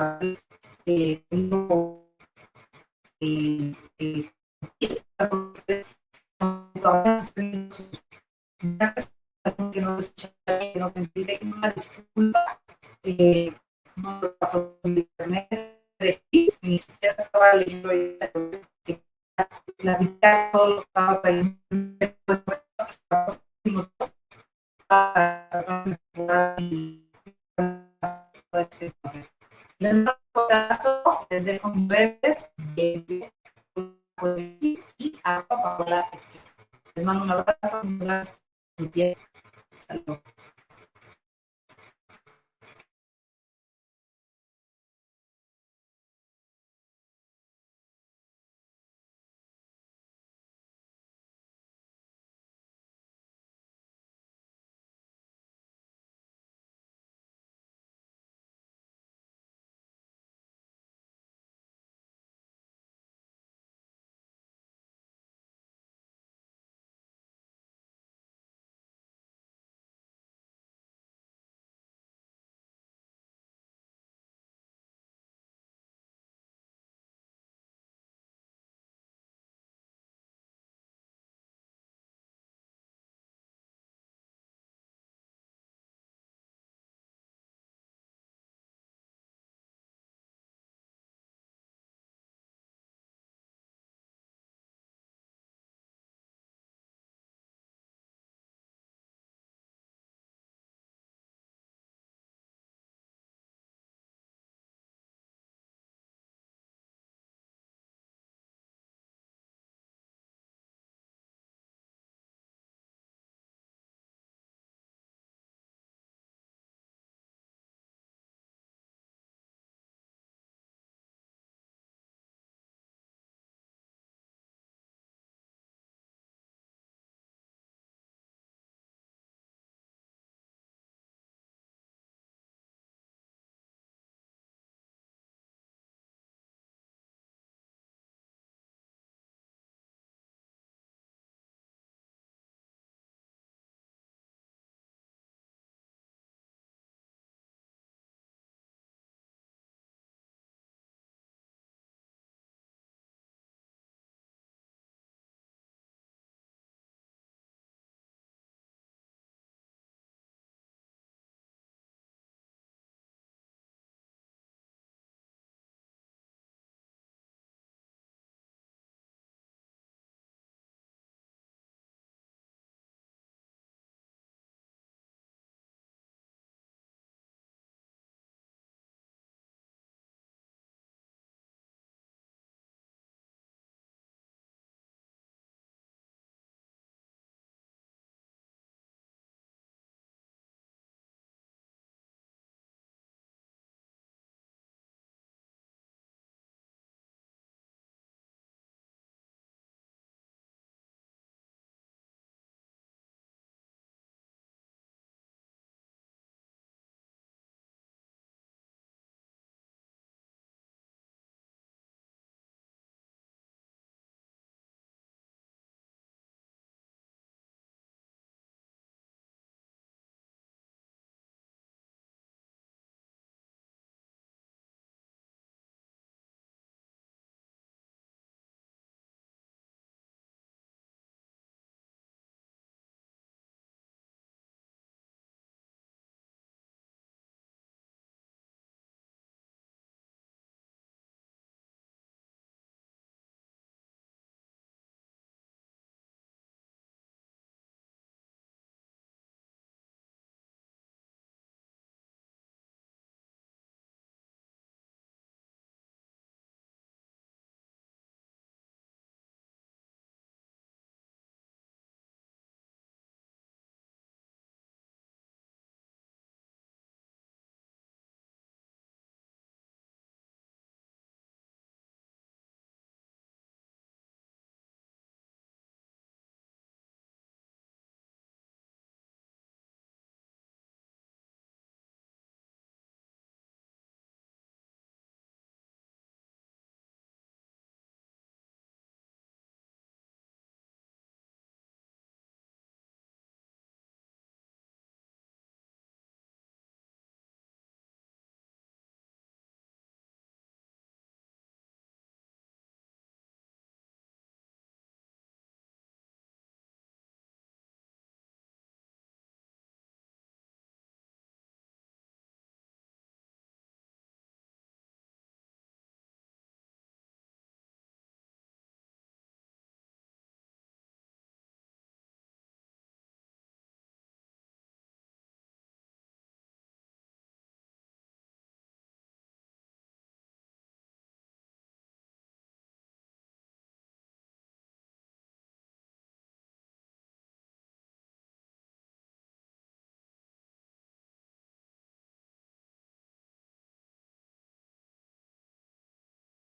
eh, 0.85 1.23
eh, 3.21 3.75
eh, 3.99 4.29
que 9.71 9.81
no 9.81 9.97
que 10.79 10.83
no 10.83 10.89
sentí 10.89 11.39
una 11.41 11.71
disculpa. 11.71 12.61
Eh, 13.03 13.53
no 13.95 14.21
lo 14.21 14.35
pasó 14.37 14.77
por 14.81 14.91
internet, 14.91 15.83
ni 16.61 16.77
siquiera 16.77 17.15
estaba 17.17 17.53
leyendo 17.53 17.89
la 19.79 19.97
vida, 19.97 20.51
todo 20.51 20.67
lo 20.67 20.81
estaba. 20.81 21.21
Les 29.79 29.93
mando 29.93 30.17
un 30.35 30.53
abrazo, 30.53 31.27
les 31.29 31.45
dejo 31.45 31.69
mis 31.69 31.89
redes 31.89 32.51
y 34.97 35.19
a 35.23 35.45
Paola 35.45 36.09
Les 36.95 37.05
mando 37.05 37.23
un 37.23 37.31
abrazo, 37.31 37.83
muchas 37.83 38.07
gracias. 38.07 39.28